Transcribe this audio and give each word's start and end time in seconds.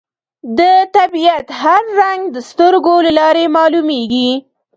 د 0.57 0.59
طبیعت 0.95 1.47
هر 1.61 1.83
رنګ 2.01 2.21
د 2.35 2.37
سترګو 2.49 2.95
له 3.05 3.11
لارې 3.19 3.45
معلومېږي 3.57 4.29